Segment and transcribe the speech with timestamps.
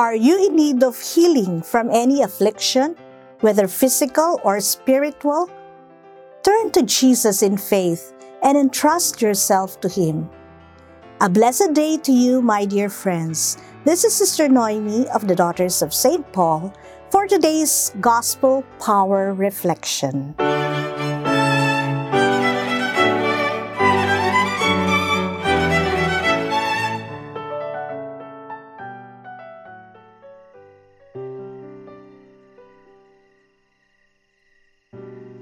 [0.00, 2.96] Are you in need of healing from any affliction,
[3.40, 5.50] whether physical or spiritual?
[6.42, 10.30] Turn to Jesus in faith and entrust yourself to Him.
[11.20, 13.58] A blessed day to you, my dear friends.
[13.84, 16.24] This is Sister Noemi of the Daughters of St.
[16.32, 16.72] Paul
[17.10, 20.34] for today's Gospel Power Reflection.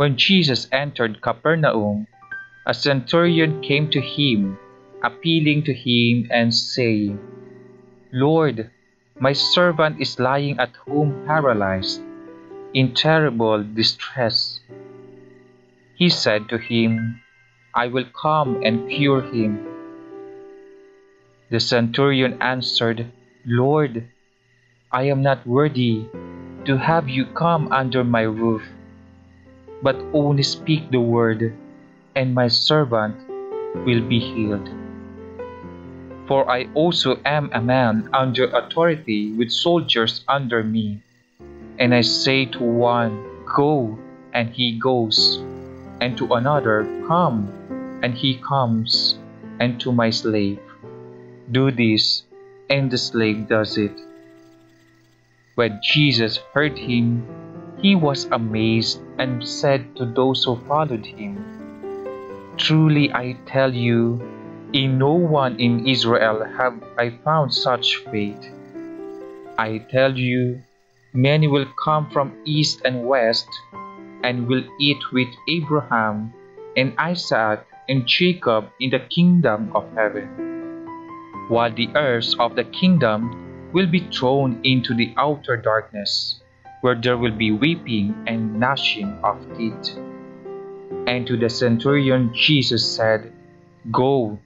[0.00, 2.06] When Jesus entered Capernaum,
[2.64, 4.56] a centurion came to him,
[5.04, 7.20] appealing to him and saying,
[8.10, 8.70] Lord,
[9.20, 12.00] my servant is lying at home paralyzed,
[12.72, 14.60] in terrible distress.
[15.96, 17.20] He said to him,
[17.74, 19.60] I will come and cure him.
[21.50, 23.12] The centurion answered,
[23.44, 24.08] Lord,
[24.90, 26.06] I am not worthy
[26.64, 28.64] to have you come under my roof
[29.82, 31.56] but only speak the word,
[32.14, 33.16] and my servant
[33.86, 34.68] will be healed.
[36.26, 41.02] For I also am a man under authority with soldiers under me.
[41.78, 43.98] And I say to one, Go,
[44.32, 45.42] and he goes,
[46.00, 47.50] and to another, Come,
[48.02, 49.18] and he comes,
[49.58, 50.60] and to my slave,
[51.50, 52.22] Do this,
[52.68, 53.98] and the slave does it.
[55.56, 57.26] When Jesus heard him,
[57.82, 61.36] he was amazed and said to those who followed him,
[62.56, 64.16] Truly I tell you,
[64.72, 68.40] in no one in Israel have I found such faith.
[69.58, 70.62] I tell you,
[71.12, 73.48] many will come from east and west
[74.24, 76.32] and will eat with Abraham
[76.76, 80.28] and Isaac and Jacob in the kingdom of heaven,
[81.48, 83.28] while the heirs of the kingdom
[83.72, 86.39] will be thrown into the outer darkness
[86.80, 89.96] where there will be weeping and gnashing of teeth.
[91.06, 93.32] And to the centurion Jesus said,
[93.90, 94.38] Go,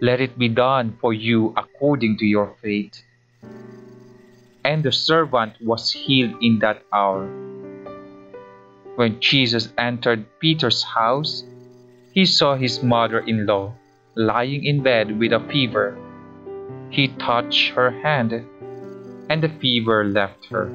[0.00, 3.02] let it be done for you according to your faith.
[4.64, 7.26] And the servant was healed in that hour.
[8.96, 11.44] When Jesus entered Peter's house,
[12.12, 13.74] he saw his mother in law
[14.14, 15.96] lying in bed with a fever.
[16.90, 18.32] He touched her hand,
[19.28, 20.72] and the fever left her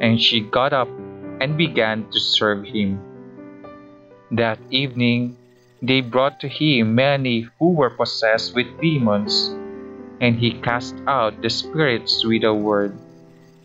[0.00, 0.88] and she got up
[1.40, 3.00] and began to serve him.
[4.32, 5.36] That evening,
[5.82, 9.52] they brought to him many who were possessed with demons,
[10.20, 12.96] and he cast out the spirits with a word,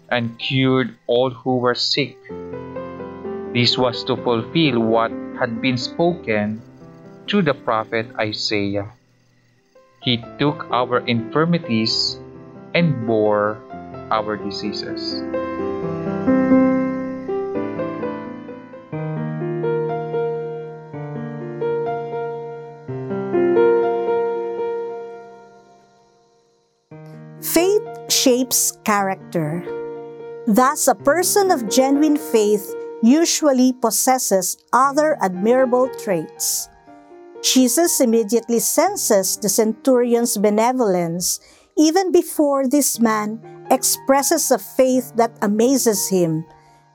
[0.09, 2.15] and cured all who were sick.
[3.53, 6.61] This was to fulfill what had been spoken
[7.27, 8.91] through the prophet Isaiah.
[10.03, 12.19] He took our infirmities
[12.73, 13.57] and bore
[14.11, 15.23] our diseases.
[28.09, 29.61] Shapes character.
[30.47, 36.69] Thus, a person of genuine faith usually possesses other admirable traits.
[37.41, 41.39] Jesus immediately senses the centurion's benevolence
[41.77, 43.37] even before this man
[43.69, 46.45] expresses a faith that amazes him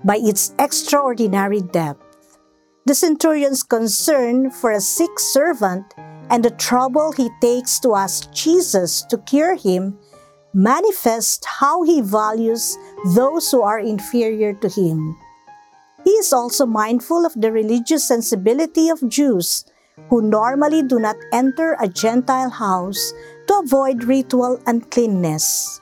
[0.05, 2.39] by its extraordinary depth.
[2.87, 5.94] The centurion's concern for a sick servant
[6.31, 9.99] and the trouble he takes to ask Jesus to cure him
[10.53, 12.77] manifest how he values
[13.15, 15.16] those who are inferior to him.
[16.05, 19.65] He is also mindful of the religious sensibility of Jews
[20.09, 23.12] who normally do not enter a Gentile house
[23.47, 25.81] to avoid ritual uncleanness.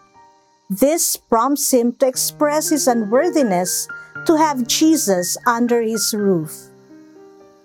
[0.69, 3.89] This prompts him to express his unworthiness
[4.27, 6.69] to have Jesus under his roof.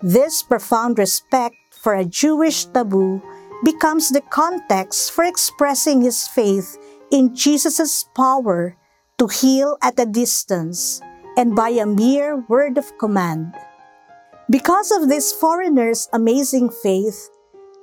[0.00, 3.20] This profound respect for a Jewish taboo
[3.64, 6.78] becomes the context for expressing his faith
[7.14, 8.74] in Jesus' power
[9.18, 11.00] to heal at a distance
[11.38, 13.54] and by a mere word of command.
[14.50, 17.30] Because of this foreigner's amazing faith,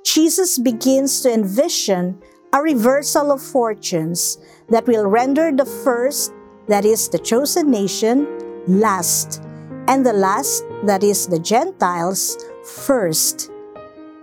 [0.04, 2.20] Jesus begins to envision
[2.52, 4.36] a reversal of fortunes
[4.68, 6.34] that will render the first,
[6.68, 8.28] that is the chosen nation,
[8.68, 9.40] last,
[9.88, 12.36] and the last, that is the Gentiles,
[12.84, 13.50] first.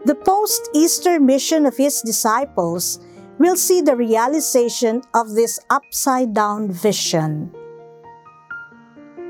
[0.06, 3.00] The post Easter mission of his disciples
[3.40, 7.52] we'll see the realization of this upside down vision.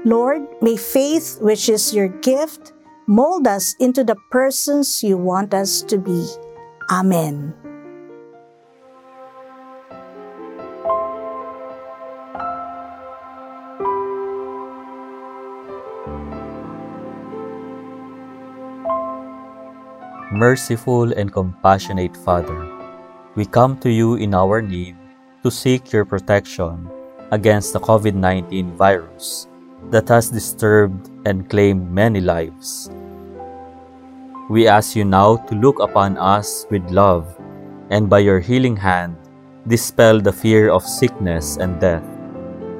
[0.03, 2.73] Lord, may faith, which is your gift,
[3.07, 6.27] mold us into the persons you want us to be.
[6.89, 7.53] Amen.
[20.31, 22.78] Merciful and compassionate Father,
[23.39, 24.99] we come to you in our need
[25.39, 26.91] to seek your protection
[27.31, 29.47] against the COVID 19 virus
[29.87, 32.91] that has disturbed and claimed many lives.
[34.49, 37.31] We ask you now to look upon us with love
[37.87, 39.15] and by your healing hand,
[39.71, 42.03] dispel the fear of sickness and death,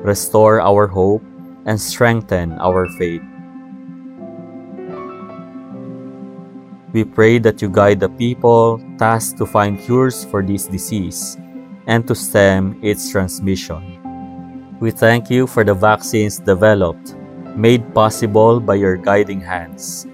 [0.03, 1.23] restore our hope,
[1.71, 3.28] and strengthen our faith.
[6.89, 11.37] We pray that you guide the people tasked to find cures for this disease
[11.85, 14.01] and to stem its transmission.
[14.81, 17.13] We thank you for the vaccines developed,
[17.53, 20.07] made possible by your guiding hands.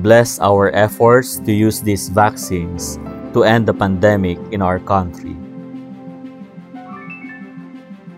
[0.00, 2.96] Bless our efforts to use these vaccines
[3.36, 5.36] to end the pandemic in our country.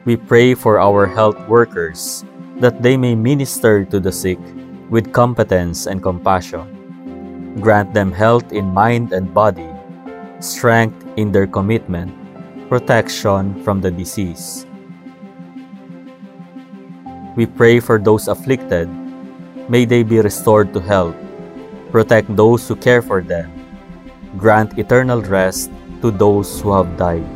[0.04, 2.24] We pray for our health workers
[2.62, 4.38] that they may minister to the sick
[4.90, 6.79] with competence and compassion
[7.58, 9.66] Grant them health in mind and body,
[10.38, 12.14] strength in their commitment,
[12.70, 14.66] protection from the disease.
[17.34, 18.86] We pray for those afflicted.
[19.68, 21.16] May they be restored to health.
[21.90, 23.50] Protect those who care for them.
[24.38, 25.70] Grant eternal rest
[26.02, 27.26] to those who have died.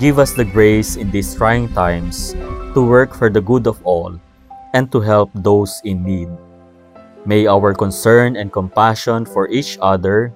[0.00, 2.32] Give us the grace in these trying times
[2.72, 4.18] to work for the good of all
[4.72, 6.28] and to help those in need.
[7.24, 10.32] May our concern and compassion for each other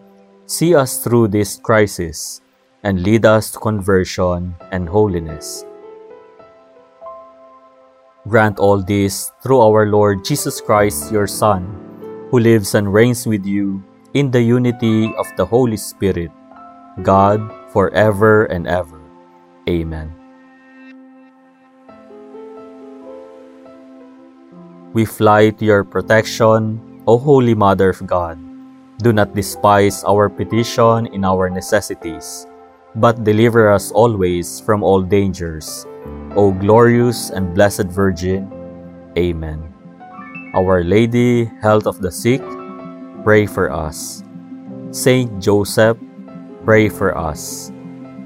[0.46, 2.40] see us through this crisis
[2.82, 5.64] and lead us to conversion and holiness.
[8.26, 11.68] Grant all this through our Lord Jesus Christ, your Son,
[12.30, 13.84] who lives and reigns with you
[14.14, 16.32] in the unity of the Holy Spirit,
[17.02, 17.40] God,
[17.72, 19.00] forever and ever.
[19.68, 20.17] Amen.
[24.92, 28.38] We fly to your protection, O Holy Mother of God.
[28.98, 32.46] Do not despise our petition in our necessities,
[32.96, 35.86] but deliver us always from all dangers.
[36.34, 38.48] O glorious and blessed Virgin.
[39.16, 39.60] Amen.
[40.56, 42.42] Our Lady, health of the sick,
[43.22, 44.24] pray for us.
[44.90, 45.98] Saint Joseph,
[46.64, 47.70] pray for us.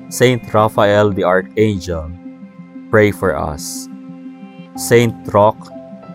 [0.08, 2.06] Saint Raphael the Archangel,
[2.88, 3.88] pray for us.
[4.76, 5.58] Saint Roch,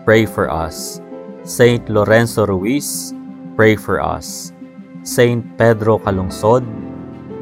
[0.08, 1.02] pray for us.
[1.44, 3.12] Saint Lorenzo Ruiz,
[3.56, 4.54] pray for us.
[5.02, 6.64] Saint Pedro Calungsod,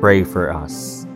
[0.00, 1.06] pray for us.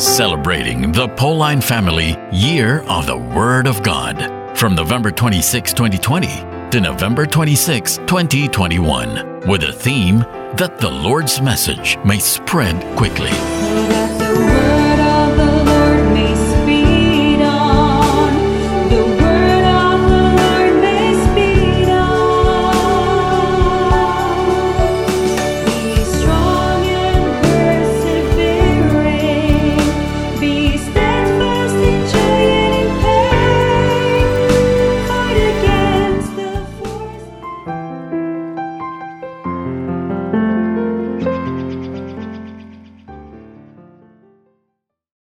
[0.00, 6.80] Celebrating the Pauline Family Year of the Word of God from November 26, 2020 to
[6.80, 10.20] November 26, 2021, with a theme
[10.56, 13.30] that the Lord's message may spread quickly.